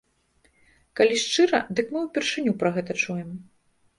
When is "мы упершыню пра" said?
1.97-2.69